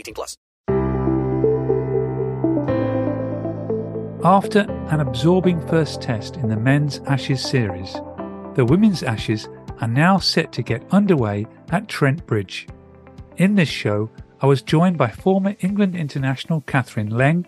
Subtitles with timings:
[0.00, 0.36] 18 plus.
[4.22, 7.94] After an absorbing first test in the men's Ashes series,
[8.54, 9.48] the women's Ashes
[9.80, 12.66] are now set to get underway at Trent Bridge.
[13.38, 14.10] In this show,
[14.42, 17.46] I was joined by former England international Kathryn Leng,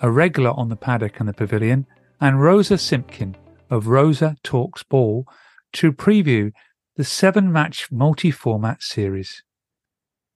[0.00, 1.86] a regular on the paddock and the pavilion,
[2.20, 3.34] and Rosa Simkin
[3.68, 5.26] of Rosa Talks Ball
[5.72, 6.52] to preview
[6.96, 9.42] the seven match multi format series.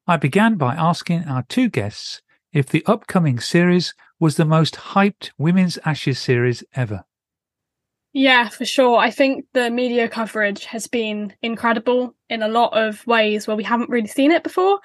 [0.07, 5.31] I began by asking our two guests if the upcoming series was the most hyped
[5.37, 7.05] women's Ashes series ever.
[8.13, 8.99] Yeah, for sure.
[8.99, 13.65] I think the media coverage has been incredible in a lot of ways where we
[13.65, 14.79] haven't really seen it before.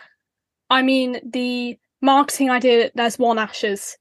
[0.70, 3.98] I mean, the marketing idea, that there's one Ashes,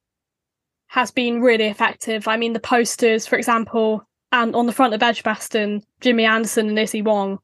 [0.88, 2.26] has been really effective.
[2.26, 6.78] I mean, the posters, for example, and on the front of Edgbaston, Jimmy Anderson and
[6.78, 7.38] Issy Wong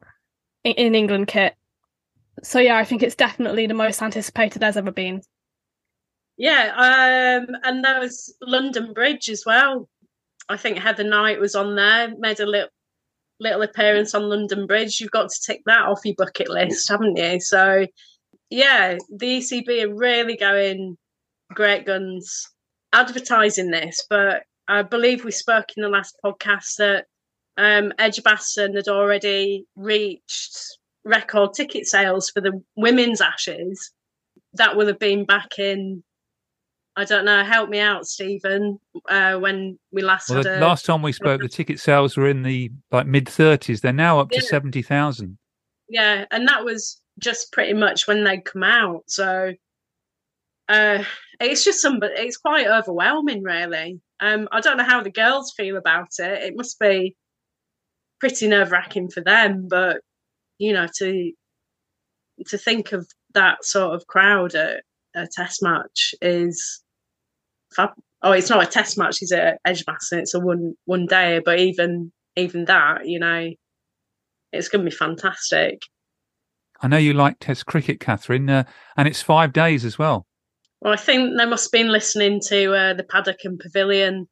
[0.64, 1.54] in England kit.
[2.42, 5.22] So yeah, I think it's definitely the most anticipated there's ever been.
[6.36, 9.88] Yeah, um, and there was London Bridge as well.
[10.48, 12.68] I think Heather Knight was on there, made a little
[13.38, 15.00] little appearance on London Bridge.
[15.00, 17.40] You've got to tick that off your bucket list, haven't you?
[17.40, 17.86] So
[18.50, 20.96] yeah, the ECB are really going
[21.52, 22.48] great guns
[22.92, 27.06] advertising this, but I believe we spoke in the last podcast that
[27.56, 33.92] um, Edgbaston had already reached record ticket sales for the women's Ashes.
[34.54, 36.02] That will have been back in
[36.98, 37.44] I don't know.
[37.44, 38.80] Help me out, Stephen.
[39.06, 42.16] Uh, when we last well, had the a, last time we spoke, the ticket sales
[42.16, 43.82] were in the like mid thirties.
[43.82, 44.48] They're now up to Yeah.
[44.48, 45.36] seventy thousand.
[45.90, 49.02] yeah, and that was just pretty much when they come out.
[49.08, 49.52] So
[50.68, 51.04] uh,
[51.38, 54.00] it's just some, it's quite overwhelming, really.
[54.20, 56.44] Um, I don't know how the girls feel about it.
[56.44, 57.14] It must be
[58.20, 60.00] pretty nerve wracking for them, but
[60.58, 61.32] you know, to
[62.46, 64.82] to think of that sort of crowd at
[65.14, 66.82] a test match is
[67.74, 67.90] fab.
[68.22, 69.38] Oh, it's not a test match, is it?
[69.38, 73.50] at Edgbaston, it's a one one day, but even even that, you know,
[74.52, 75.80] it's going to be fantastic.
[76.82, 78.64] I know you like Test cricket, Kathryn, uh,
[78.96, 80.26] and it's five days as well.
[80.80, 84.28] Well, I think they must have been listening to uh, the paddock and pavilion.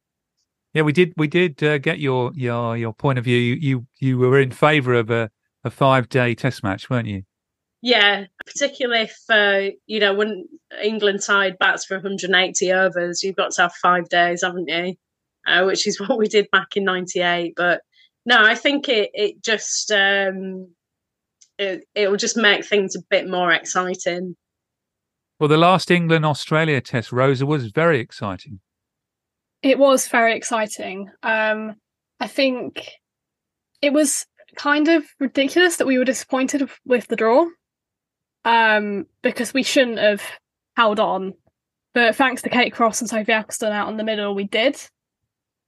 [0.73, 1.13] Yeah, we did.
[1.17, 3.37] We did uh, get your your your point of view.
[3.37, 5.31] You you, you were in favour of a,
[5.65, 7.23] a five day Test match, weren't you?
[7.81, 10.45] Yeah, particularly if uh, you know when
[10.81, 14.95] England side bats for 180 overs, you've got to have five days, haven't you?
[15.45, 17.53] Uh, which is what we did back in '98.
[17.55, 17.81] But
[18.25, 20.69] no, I think it it just um,
[21.57, 24.35] it it will just make things a bit more exciting.
[25.39, 28.61] Well, the last England Australia Test, Rosa, was very exciting.
[29.61, 31.09] It was very exciting.
[31.23, 31.75] Um,
[32.19, 32.89] I think
[33.81, 34.25] it was
[34.55, 37.45] kind of ridiculous that we were disappointed with the draw
[38.43, 40.23] um, because we shouldn't have
[40.75, 41.33] held on.
[41.93, 44.77] But thanks to Kate Cross and Sophie Ecclestone out in the middle, we did.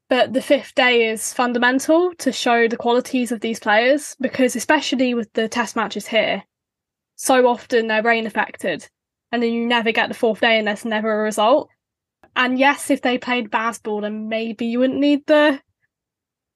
[0.09, 5.13] But the fifth day is fundamental to show the qualities of these players because, especially
[5.13, 6.43] with the test matches here,
[7.15, 8.87] so often they're rain affected
[9.31, 11.69] and then you never get the fourth day and there's never a result.
[12.35, 15.59] And yes, if they played baseball, then maybe you wouldn't need the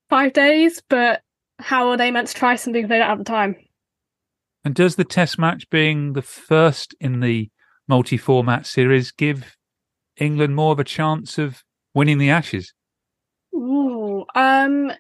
[0.10, 1.22] five days, but
[1.62, 3.56] how are they meant to try something if they don't have the time?
[4.64, 7.50] And does the Test match being the first in the
[7.88, 9.58] multi format series give
[10.18, 11.64] England more of a chance of
[11.94, 12.74] winning the Ashes?
[13.54, 14.92] Ooh, um,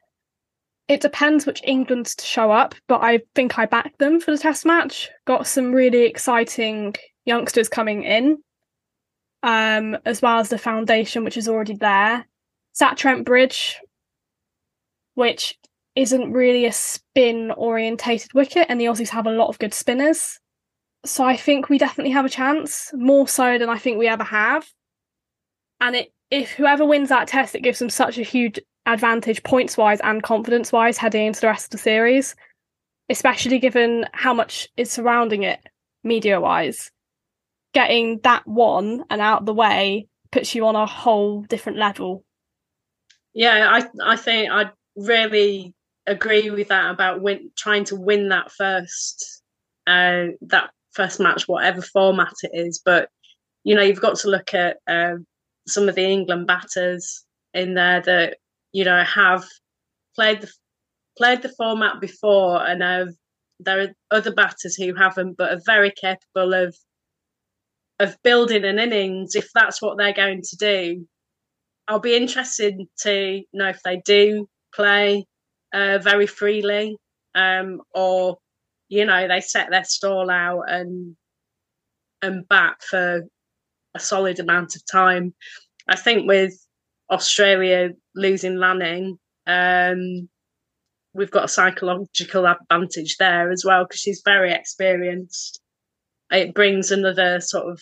[0.87, 4.37] it depends which England's to show up, but I think I backed them for the
[4.37, 5.09] test match.
[5.25, 8.37] Got some really exciting youngsters coming in,
[9.43, 12.27] um, as well as the foundation, which is already there.
[12.73, 13.79] Sat Trent Bridge,
[15.13, 15.57] which
[15.95, 20.39] isn't really a spin orientated wicket, and the Aussies have a lot of good spinners.
[21.05, 24.23] So I think we definitely have a chance, more so than I think we ever
[24.23, 24.67] have.
[25.79, 29.77] And it, if whoever wins that test, it gives them such a huge advantage points
[29.77, 32.35] wise and confidence wise heading into the rest of the series,
[33.09, 35.59] especially given how much is surrounding it
[36.03, 36.91] media wise.
[37.73, 42.23] Getting that one and out of the way puts you on a whole different level.
[43.33, 45.73] Yeah, I I think I really
[46.07, 49.41] agree with that about win, trying to win that first
[49.87, 52.81] uh, that first match, whatever format it is.
[52.83, 53.09] But
[53.63, 55.15] you know, you've got to look at uh,
[55.67, 58.37] some of the England batters in there that
[58.71, 59.45] you know have
[60.15, 60.51] played the
[61.17, 63.09] played the format before, and have,
[63.59, 66.75] there are other batters who haven't, but are very capable of
[67.99, 71.07] of building an innings if that's what they're going to do.
[71.87, 75.25] I'll be interested to know if they do play
[75.73, 76.97] uh, very freely,
[77.35, 78.37] um, or
[78.89, 81.15] you know they set their stall out and
[82.21, 83.23] and bat for
[83.95, 85.33] a solid amount of time.
[85.87, 86.53] I think with
[87.09, 90.29] Australia losing Lanning, um,
[91.13, 95.59] we've got a psychological advantage there as well because she's very experienced.
[96.31, 97.81] It brings another sort of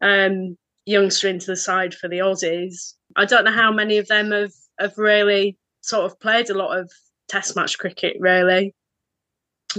[0.00, 0.56] um,
[0.86, 2.94] youngster into the side for the Aussies.
[3.16, 6.76] I don't know how many of them have, have really sort of played a lot
[6.76, 6.90] of
[7.28, 8.74] test match cricket, really.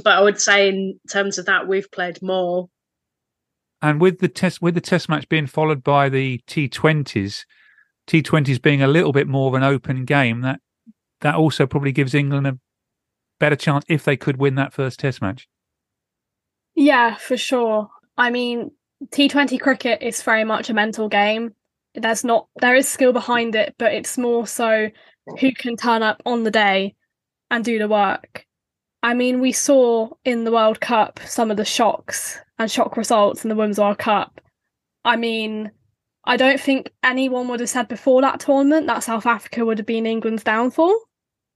[0.03, 2.69] But I would say in terms of that, we've played more.
[3.81, 7.45] And with the test with the test match being followed by the T20s,
[8.07, 10.59] T20s being a little bit more of an open game, that
[11.21, 12.59] that also probably gives England a
[13.39, 15.47] better chance if they could win that first test match.
[16.75, 17.89] Yeah, for sure.
[18.17, 18.71] I mean,
[19.07, 21.55] T20 cricket is very much a mental game.
[21.95, 24.89] There's not there is skill behind it, but it's more so
[25.39, 26.95] who can turn up on the day
[27.51, 28.45] and do the work.
[29.01, 33.45] I mean, we saw in the World Cup some of the shocks and shock results
[33.45, 34.41] in the Women's World Cup.
[35.05, 35.71] I mean,
[36.25, 39.87] I don't think anyone would have said before that tournament that South Africa would have
[39.87, 40.99] been England's downfall,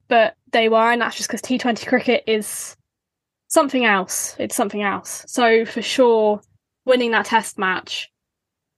[0.07, 2.78] but they were, and that's just because T20 cricket is
[3.48, 4.36] something else.
[4.39, 5.25] It's something else.
[5.28, 6.42] So, for sure,
[6.86, 8.10] winning that test match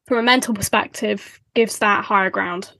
[0.07, 2.71] from a mental perspective gives that higher ground.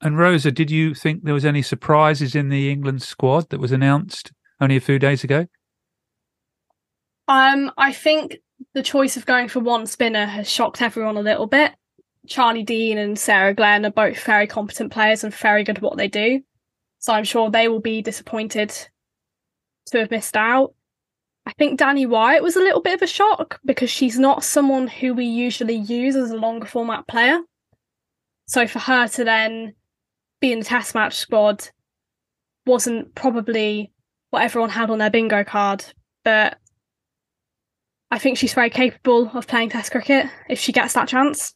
[0.00, 3.72] And Rosa, did you think there was any surprises in the England squad that was
[3.72, 5.46] announced only a few days ago?
[7.26, 8.38] Um, I think
[8.74, 11.72] the choice of going for one spinner has shocked everyone a little bit.
[12.26, 15.96] Charlie Dean and Sarah Glenn are both very competent players and very good at what
[15.96, 16.42] they do.
[17.00, 18.70] So I'm sure they will be disappointed
[19.86, 20.74] to have missed out.
[21.46, 24.86] I think Danni Wyatt was a little bit of a shock because she's not someone
[24.86, 27.40] who we usually use as a longer format player.
[28.46, 29.74] So for her to then
[30.40, 31.68] be in the test match squad
[32.66, 33.92] wasn't probably
[34.30, 35.84] what everyone had on their bingo card,
[36.24, 36.58] but
[38.10, 41.54] I think she's very capable of playing Test cricket if she gets that chance.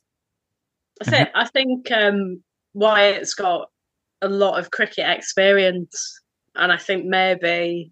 [1.01, 2.43] I think I think um,
[2.75, 3.69] Wyatt's got
[4.21, 6.21] a lot of cricket experience,
[6.55, 7.91] and I think maybe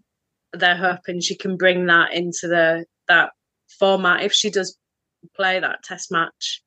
[0.52, 3.30] they're hoping she can bring that into the that
[3.78, 4.76] format if she does
[5.34, 6.62] play that Test match.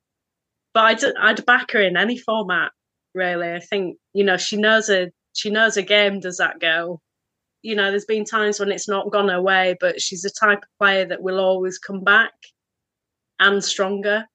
[0.72, 2.72] But I'd I'd back her in any format
[3.14, 3.52] really.
[3.52, 6.20] I think you know she knows a she knows a game.
[6.20, 7.00] Does that girl?
[7.62, 10.58] You know, there's been times when it's not gone her way, but she's the type
[10.58, 12.32] of player that will always come back
[13.40, 14.26] and stronger.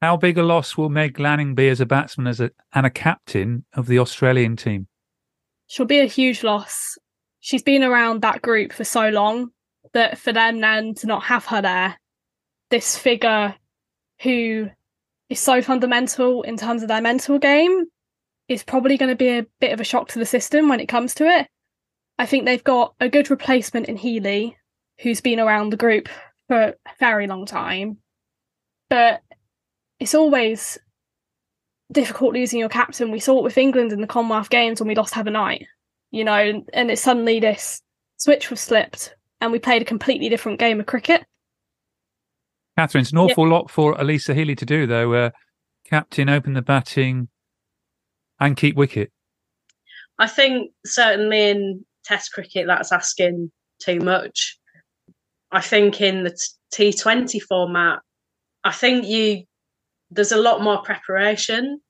[0.00, 2.90] How big a loss will Meg Lanning be as a batsman as a, and a
[2.90, 4.86] captain of the Australian team?
[5.66, 6.98] She'll be a huge loss.
[7.40, 9.50] She's been around that group for so long
[9.92, 11.98] that for them then to not have her there,
[12.70, 13.54] this figure
[14.22, 14.68] who
[15.28, 17.86] is so fundamental in terms of their mental game
[18.48, 20.86] is probably going to be a bit of a shock to the system when it
[20.86, 21.48] comes to it.
[22.18, 24.56] I think they've got a good replacement in Healy,
[25.00, 26.08] who's been around the group
[26.48, 27.98] for a very long time.
[28.90, 29.22] But
[29.98, 30.78] it's always
[31.90, 33.10] difficult losing your captain.
[33.10, 35.66] We saw it with England in the Commonwealth Games when we lost Heather Knight,
[36.10, 37.80] you know, and it's suddenly this
[38.18, 41.24] switch was slipped and we played a completely different game of cricket.
[42.78, 45.12] Kathryn, it's an awful lot for Alyssa Healy to do, though.
[45.14, 45.30] Uh,
[45.86, 47.28] captain, open the batting,
[48.40, 49.12] and keep wicket.
[50.18, 53.50] I think certainly in Test cricket, that's asking
[53.80, 54.58] too much.
[55.52, 56.36] I think in the
[56.72, 58.00] T Twenty format,
[58.64, 59.44] I think you
[60.10, 61.80] there's a lot more preparation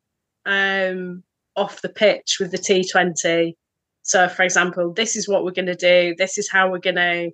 [0.47, 1.23] um,
[1.57, 3.57] off the pitch with the T Twenty.
[4.03, 6.14] So, for example, this is what we're going to do.
[6.19, 7.31] This is how we're going to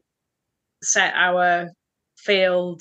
[0.83, 1.71] set our
[2.17, 2.81] field.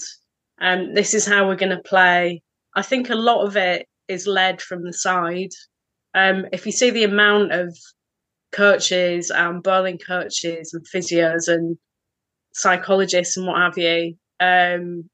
[0.62, 2.42] Um, this is how we're going to play.
[2.76, 5.52] I think a lot of it is led from the side.
[6.14, 7.78] Um, if you see the amount of
[8.52, 11.78] coaches and bowling coaches and physios and
[12.54, 15.10] psychologists and what have you um,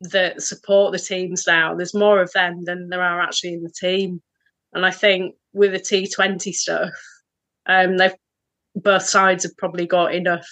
[0.00, 1.74] that support the teams now.
[1.74, 4.22] There's more of them than there are actually in the team.
[4.72, 6.90] And I think with the T20 stuff,
[7.66, 8.14] um, they've
[8.74, 10.46] both sides have probably got enough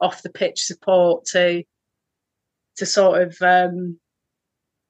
[0.00, 1.62] off the pitch support to
[2.78, 3.98] to sort of um,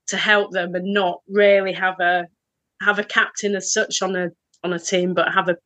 [0.09, 2.26] to help them and not really have a
[2.83, 4.28] have a captain as such on a
[4.64, 5.57] on a team, but have a,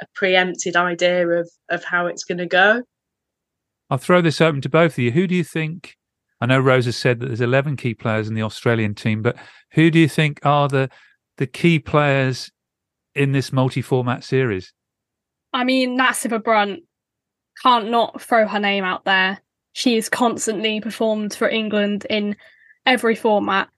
[0.00, 2.82] a preempted idea of of how it's going to go.
[3.88, 5.12] I'll throw this open to both of you.
[5.12, 5.96] Who do you think?
[6.40, 9.36] I know Rosa said that there's 11 key players in the Australian team, but
[9.72, 10.90] who do you think are the
[11.38, 12.50] the key players
[13.14, 14.72] in this multi-format series?
[15.52, 16.80] I mean, Nat Brunt
[17.62, 19.40] can't not throw her name out there.
[19.76, 22.34] She has constantly performed for England in
[22.86, 23.68] every format.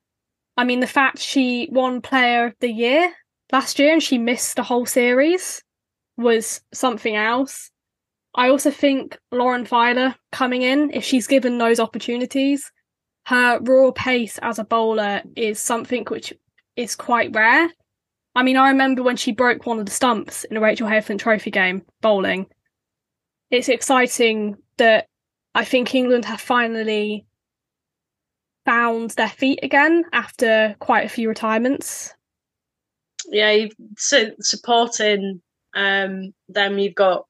[0.57, 3.13] I mean, the fact she won Player of the Year
[3.51, 5.61] last year and she missed the whole series
[6.17, 7.73] was something else.
[8.37, 12.71] I also think Lauren Filer coming in, if she's given those opportunities,
[13.27, 16.33] her raw pace as a bowler is something which
[16.77, 17.71] is quite rare.
[18.37, 21.17] I mean, I remember when she broke one of the stumps in a Rachael Heyhoe
[21.17, 22.47] Trophy game bowling.
[23.51, 25.09] It's exciting that
[25.59, 27.27] I think England have finally
[28.65, 32.15] found their feet again after quite a few retirements.
[33.27, 35.43] Yeah, so supporting
[35.75, 37.25] um, them, you've got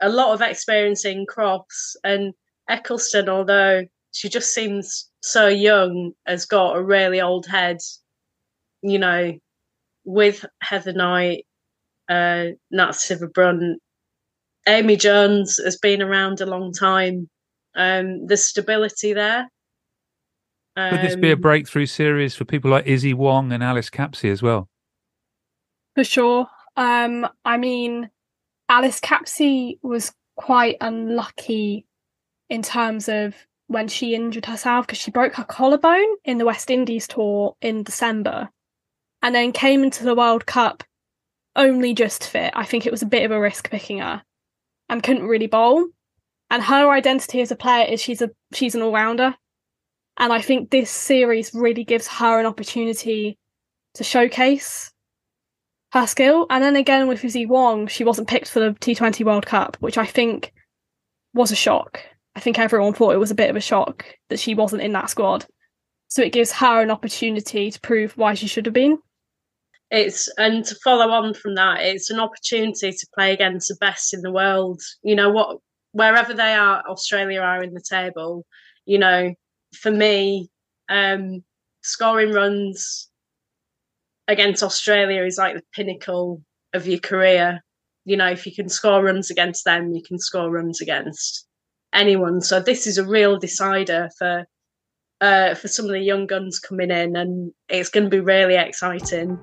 [0.00, 2.32] a lot of experience in cross and
[2.70, 7.78] Ecclestone, although she just seems so young, has got a really old head.
[8.82, 9.32] You know,
[10.04, 11.44] with Heather Knight,
[12.08, 13.82] uh, Nat Sciver-Brunt,
[14.68, 17.28] Amy Jones has been around a long time.
[17.74, 19.48] Um, the stability there.
[20.76, 23.90] Um, Could this be a um, breakthrough series for people like Issy Wong and Alice
[23.90, 24.68] Capsey as well?
[25.94, 26.46] For sure.
[26.76, 28.10] Um, I mean,
[28.68, 31.86] Alice Capsey was quite unlucky
[32.48, 33.34] in terms of
[33.66, 37.82] when she injured herself because she broke her collarbone in the West Indies tour in
[37.82, 38.50] December
[39.22, 40.84] and then came into the World Cup
[41.54, 42.52] only just fit.
[42.54, 44.22] I think it was a bit of a risk picking her
[44.88, 45.86] and couldn't really bowl.
[46.52, 49.34] And her identity as a player is she's a she's an all rounder.
[50.18, 53.38] And I think this series really gives her an opportunity
[53.94, 54.92] to showcase
[55.92, 56.46] her skill.
[56.50, 59.96] And then again with Issy Wong, she wasn't picked for the T20 World Cup, which
[59.96, 60.52] I think
[61.32, 62.00] was a shock.
[62.36, 64.92] I think everyone thought it was a bit of a shock that she wasn't in
[64.92, 65.46] that squad.
[66.08, 68.98] So it gives her an opportunity to prove why she should have been.
[69.90, 74.12] It's and to follow on from that, it's an opportunity to play against the best
[74.12, 74.82] in the world.
[75.02, 75.58] You know what
[75.92, 78.44] wherever they are, Australia are in the table,
[78.84, 79.34] you know,
[79.74, 80.50] for me,
[80.88, 81.42] um,
[81.82, 83.08] scoring runs
[84.28, 87.60] against Australia is like the pinnacle of your career.
[88.04, 91.46] You know, if you can score runs against them, you can score runs against
[91.92, 92.40] anyone.
[92.40, 94.46] So this is a real decider for
[95.20, 98.56] uh, for some of the young guns coming in, and it's going to be really
[98.56, 99.38] exciting.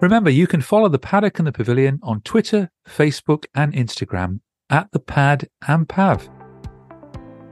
[0.00, 4.38] Remember, you can follow the paddock and the pavilion on Twitter, Facebook, and Instagram
[4.70, 6.28] at the Pad and Pav.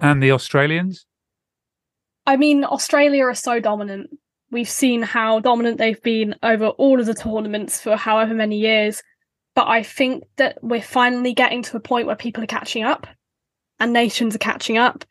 [0.00, 1.06] And the Australians?
[2.26, 4.10] I mean, Australia are so dominant
[4.50, 9.02] we've seen how dominant they've been over all of the tournaments for however many years.
[9.54, 13.06] But I think that we're finally getting to a point where people are catching up
[13.80, 15.04] and nations are catching up.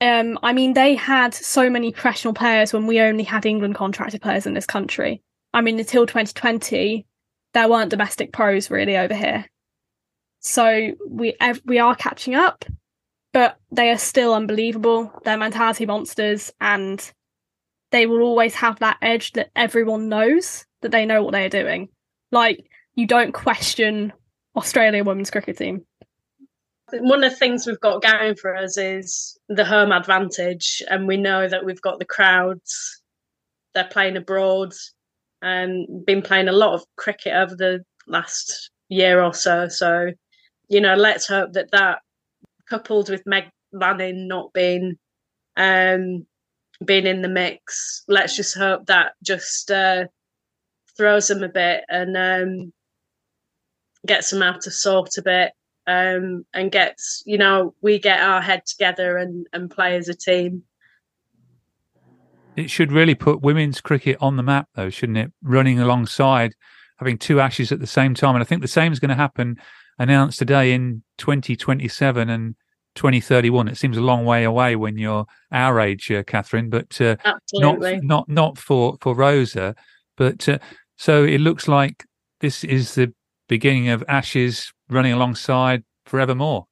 [0.00, 4.22] Um, I mean, they had so many professional players when we only had England contracted
[4.22, 5.22] players in this country.
[5.52, 7.04] I mean, until 2020,
[7.54, 9.44] there weren't domestic pros really over here.
[10.40, 12.64] So we we are catching up,
[13.32, 15.12] but they are still unbelievable.
[15.24, 17.12] They're mentality monsters, and
[17.90, 21.88] they will always have that edge that everyone knows that they know what they're doing.
[22.30, 24.12] Like you don't question
[24.56, 25.84] Australia women's cricket team.
[26.92, 31.16] One of the things we've got going for us is the home advantage, and we
[31.16, 33.02] know that we've got the crowds.
[33.74, 34.72] They're playing abroad
[35.42, 39.68] and been playing a lot of cricket over the last year or so.
[39.68, 40.12] So,
[40.68, 42.00] you know, let's hope that that,
[42.68, 44.98] coupled with Meg Lanning not being
[45.56, 46.26] um,
[46.84, 48.04] being in the mix.
[48.08, 50.04] Let's just hope that just uh,
[50.96, 52.72] throws them a bit and um,
[54.06, 55.52] gets them out of sort a bit.
[55.88, 60.14] um, and gets you know we get our head together and and play as a
[60.14, 60.62] team.
[62.56, 65.32] It should really put women's cricket on the map, though, shouldn't it?
[65.42, 66.54] Running alongside,
[66.98, 69.14] having two Ashes at the same time, and I think the same is going to
[69.14, 69.56] happen.
[69.98, 72.54] Announced today in 2027 and
[72.94, 73.68] 2031.
[73.68, 77.16] It seems a long way away when you're our age, uh, Kathryn, but uh,
[77.54, 79.74] not not not for for Rosa.
[80.16, 80.58] But uh,
[80.96, 82.04] so it looks like
[82.40, 83.12] this is the
[83.48, 86.66] beginning of Ashes running alongside forevermore.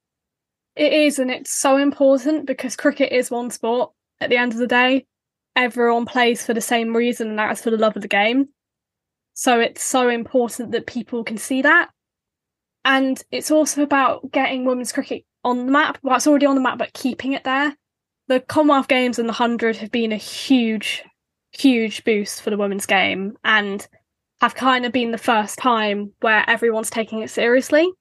[0.75, 3.93] It is, and it's so important because cricket is one sport.
[4.21, 5.07] At the end of the day,
[5.55, 8.49] everyone plays for the same reason, and that is for the love of the game.
[9.35, 11.91] So it's so important that people can see that.
[12.87, 15.99] And it's also about getting women's cricket on the map.
[16.03, 17.77] Well, it's already on the map, but keeping it there.
[18.29, 21.05] The Commonwealth Games and the 100 have been a huge,
[21.53, 23.87] huge boost for the women's game and
[24.41, 27.93] have kind of been the first time where everyone's taking it seriously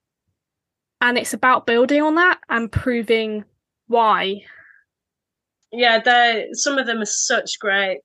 [1.01, 3.43] and it's about building on that and proving
[3.87, 4.41] why.
[5.71, 7.99] Yeah, they some of them are such great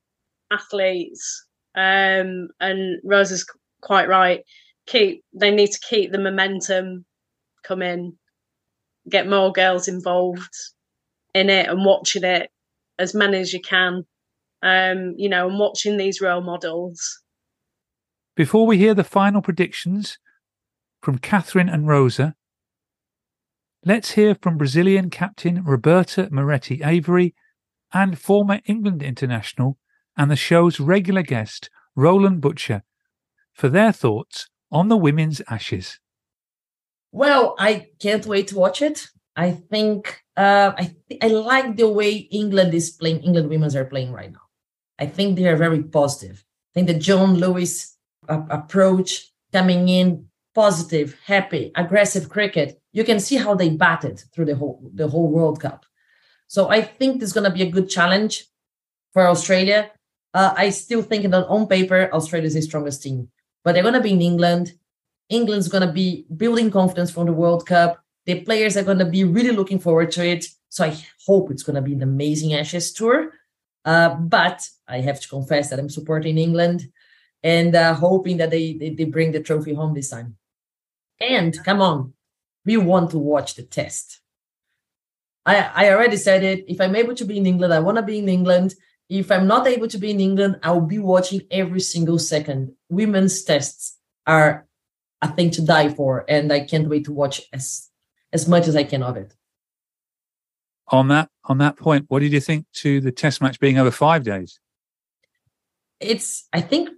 [0.51, 1.45] athletes,
[1.75, 3.45] um, and is
[3.81, 4.41] quite right.
[4.91, 7.05] Keep they need to keep the momentum
[7.63, 8.17] coming,
[9.09, 10.53] get more girls involved
[11.33, 12.49] in it, and watching it
[12.99, 14.03] as many as you can.
[14.63, 17.01] Um, you know, and watching these role models.
[18.35, 20.19] Before we hear the final predictions
[21.01, 22.35] from Kathryn and Rosa,
[23.83, 27.33] Let's hear from Brazilian captain Roberta Moretti Avery
[27.91, 29.79] and former England international
[30.15, 32.83] and the show's regular guest, Roland Butcher,
[33.53, 35.99] for their thoughts on the women's ashes.
[37.11, 39.07] Well, I can't wait to watch it.
[39.35, 43.23] I think uh, I th- I like the way England is playing.
[43.23, 44.45] England women's are playing right now.
[44.99, 46.43] I think they are very positive.
[46.71, 47.97] I think the Jon Lewis
[48.29, 54.45] uh, approach coming in positive, happy, aggressive cricket you can see how they batted through
[54.45, 55.85] the whole the whole World Cup.
[56.47, 58.45] So I think this is going to be a good challenge
[59.13, 59.91] for Australia.
[60.33, 63.29] Uh, I still think that on paper Australia is the strongest team,
[63.63, 64.73] but they're going to be in England.
[65.29, 68.03] England's going to be building confidence from the World Cup.
[68.25, 70.45] The players are going to be really looking forward to it.
[70.69, 73.33] So I hope it's going to be an amazing Ashes tour.
[73.83, 76.91] Uh, but I have to confess that I'm supporting England
[77.43, 80.37] and uh, hoping that they, they they bring the trophy home this time.
[81.19, 82.13] And come on,
[82.65, 84.19] we want to watch the test.
[85.45, 86.65] I, I already said it.
[86.67, 88.75] If I'm able to be in England, I want to be in England.
[89.11, 92.71] If I'm not able to be in England, I'll be watching every single second.
[92.87, 94.65] Women's tests are
[95.21, 97.89] a thing to die for, and I can't wait to watch as
[98.31, 99.35] as much as I can of it.
[100.87, 103.91] On that on that point, what did you think to the test match being over
[103.91, 104.61] five days?
[105.99, 106.89] It's I think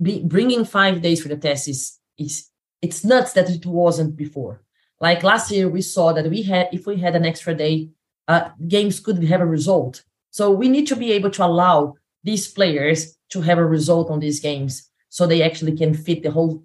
[0.00, 2.48] be, bringing five days for the test is is
[2.80, 4.62] it's nuts that it wasn't before.
[5.02, 7.90] Like last year, we saw that we had, if we had an extra day,
[8.26, 10.04] uh, games could have a result.
[10.32, 14.18] So we need to be able to allow these players to have a result on
[14.18, 16.64] these games, so they actually can fit the whole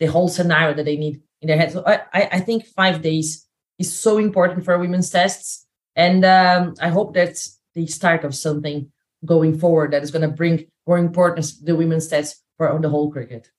[0.00, 1.70] the whole scenario that they need in their head.
[1.72, 3.46] So I, I think five days
[3.78, 8.90] is so important for women's tests, and um, I hope that's the start of something
[9.24, 12.88] going forward that is going to bring more importance to the women's tests for the
[12.88, 13.50] whole cricket.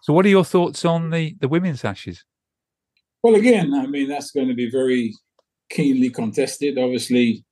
[0.00, 2.24] So, what are your thoughts on the the women's Ashes?
[3.22, 5.12] Well, again, I mean, that's going to be very
[5.70, 6.78] keenly contested.
[6.78, 7.44] Obviously,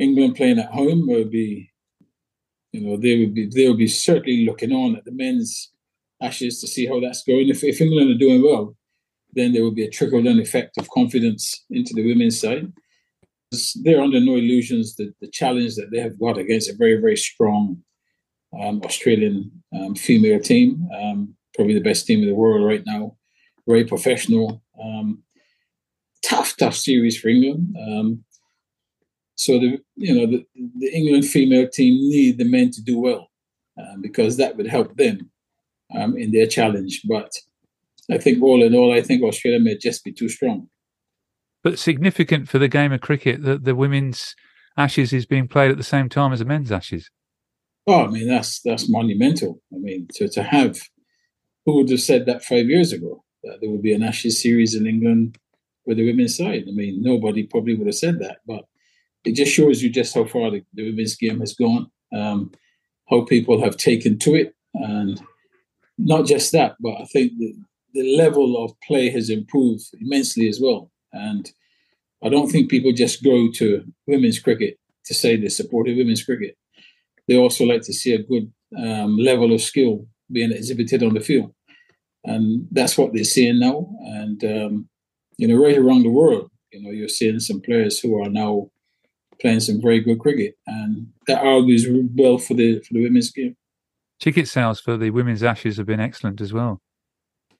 [0.00, 1.70] England playing at home will be,
[2.72, 5.70] you know, they would be they will be certainly looking on at the men's
[6.22, 7.48] Ashes to see how that's going.
[7.48, 8.76] If, if England are doing well,
[9.32, 12.70] then there will be a trickle down effect of confidence into the women's side.
[13.82, 17.16] They're under no illusions that the challenge that they have got against a very, very
[17.16, 17.82] strong
[18.60, 23.16] um, Australian um, female team, um, probably the best team in the world right now,
[23.66, 25.22] very professional, um,
[26.22, 27.74] tough, tough series for England.
[29.40, 30.46] So the you know the,
[30.78, 33.30] the England female team need the men to do well
[33.78, 35.30] um, because that would help them
[35.96, 37.00] um, in their challenge.
[37.08, 37.32] But
[38.10, 40.68] I think all in all, I think Australia may just be too strong.
[41.62, 44.34] But significant for the game of cricket that the women's
[44.76, 47.10] Ashes is being played at the same time as the men's Ashes.
[47.86, 49.62] Oh, I mean that's that's monumental.
[49.72, 50.78] I mean to to have
[51.64, 53.24] who would have said that five years ago?
[53.44, 55.38] that there would be an Ashes series in England
[55.86, 56.64] with the women's side.
[56.68, 58.64] I mean, nobody probably would have said that, but
[59.24, 62.50] it just shows you just how far the, the women's game has gone, um,
[63.08, 65.20] how people have taken to it, and
[65.98, 67.54] not just that, but I think the,
[67.94, 70.90] the level of play has improved immensely as well.
[71.12, 71.50] And
[72.22, 76.56] I don't think people just go to women's cricket to say they support women's cricket.
[77.28, 81.20] They also like to see a good um, level of skill being exhibited on the
[81.20, 81.52] field
[82.24, 83.88] and that's what they're seeing now.
[84.00, 84.88] And um,
[85.36, 88.70] you know, right around the world, you know, you're seeing some players who are now
[89.40, 93.56] playing some very good cricket, and that argues well for the for the women's game.
[94.20, 96.80] Ticket sales for the women's Ashes have been excellent as well.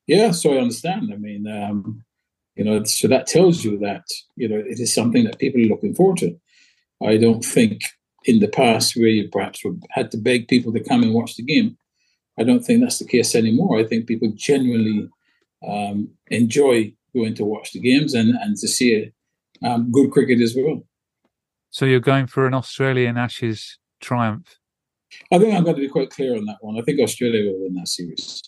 [0.06, 1.10] Yeah, so I understand.
[1.12, 2.04] I mean, um,
[2.56, 4.04] you know, so that tells you that
[4.36, 6.38] you know it is something that people are looking forward to.
[7.02, 7.82] I don't think
[8.24, 11.42] in the past where you perhaps had to beg people to come and watch the
[11.42, 11.76] game.
[12.38, 13.78] I don't think that's the case anymore.
[13.78, 15.08] I think people genuinely
[15.66, 19.12] um, enjoy going to watch the games and, and to see
[19.62, 20.82] um, good cricket as well.
[21.70, 24.58] So you're going for an Australian Ashes triumph?
[25.32, 26.78] I think I'm going to be quite clear on that one.
[26.78, 28.42] I think Australia will win that series.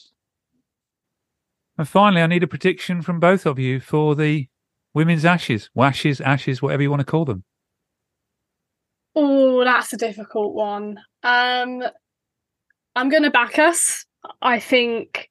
[1.78, 4.48] And finally, I need a prediction from both of you for the
[4.92, 7.44] women's Ashes, Washes, Ashes, whatever you want to call them.
[9.14, 10.98] Oh, that's a difficult one.
[11.22, 11.82] Um,
[12.94, 14.04] I'm going to back us.
[14.40, 15.30] I think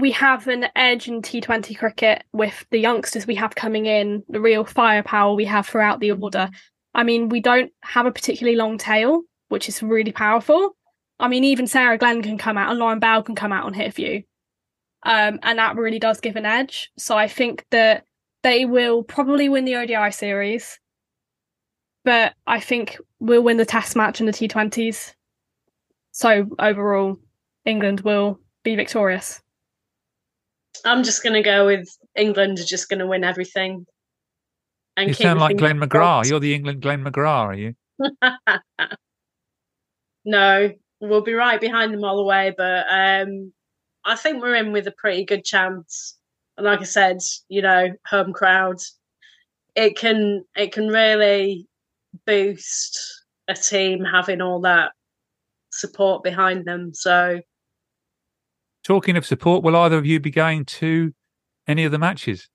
[0.00, 4.40] we have an edge in T20 cricket with the youngsters we have coming in, the
[4.40, 6.50] real firepower we have throughout the order.
[6.94, 10.76] I mean, we don't have a particularly long tail, which is really powerful.
[11.18, 13.76] I mean, even Sarah Glenn can come out and Lauren Bell can come out and
[13.76, 14.22] hit a few.
[15.02, 16.90] Um, and that really does give an edge.
[16.98, 18.04] So I think that
[18.42, 20.78] they will probably win the ODI series,
[22.04, 25.14] but I think we'll win the test match in the T20s.
[26.12, 27.18] So overall,
[27.64, 29.40] England will be victorious.
[30.84, 33.86] I'm just going to go with England are just going to win everything.
[34.96, 36.28] And you sound like Glenn McGrath.
[36.28, 37.74] You're the England Glenn McGrath, are you?
[40.24, 43.52] no, we'll be right behind them all the way, but um,
[44.04, 46.16] I think we're in with a pretty good chance.
[46.56, 48.78] And like I said, you know, home crowd,
[49.74, 51.66] it can it can really
[52.26, 52.98] boost
[53.48, 54.92] a team having all that
[55.72, 56.92] support behind them.
[56.92, 57.40] So
[58.90, 61.12] Talking of support, will either of you be going to
[61.68, 62.48] any of the matches?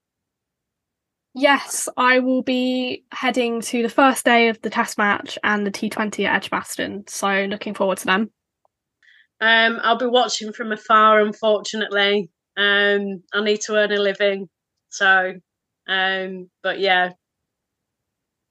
[1.34, 5.72] Yes, I will be heading to the first day of the test match and the
[5.72, 7.06] T20 at Edgbaston.
[7.08, 8.32] So looking forward to them.
[9.40, 12.30] Um, I'll be watching from afar, unfortunately.
[12.58, 14.50] Um, I need to earn a living.
[14.90, 15.36] So,
[15.88, 17.12] um, but yeah.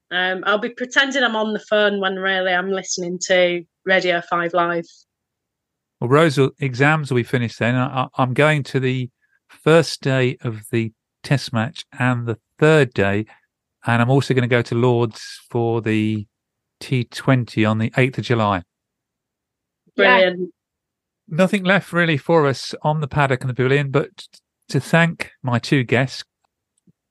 [0.09, 4.55] Um, I'll be pretending I'm on the phone when really I'm listening to Radio 5
[4.55, 4.85] Live.
[6.05, 7.73] Well, Rose, exams will be finished then.
[7.73, 9.09] I, am going to the
[9.49, 13.25] first day of the test match and the third day.
[13.87, 16.27] And I'm also going to go to Lords for the
[16.79, 18.61] T20 on the 8th of July.
[19.95, 20.53] Brilliant.
[21.27, 24.27] Nothing left really for us on the paddock and the pavilion, but
[24.69, 26.23] to thank my two guests.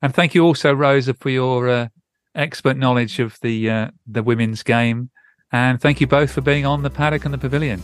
[0.02, 1.88] And thank you also, Rosa, for your uh,
[2.36, 5.10] expert knowledge of the uh, the women's game.
[5.50, 7.82] And thank you both for being on the paddock and the pavilion.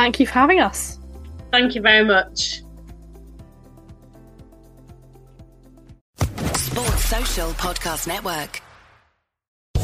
[0.00, 0.98] Thank you for having us.
[1.52, 2.62] Thank you very much.
[6.56, 8.62] Sports Social Podcast Network.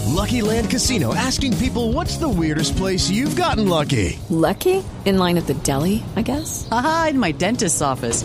[0.06, 4.18] Lucky Land Casino asking people what's the weirdest place you've gotten lucky?
[4.30, 4.82] Lucky?
[5.04, 6.66] In line at the deli, I guess?
[6.70, 8.24] Aha, in my dentist's office.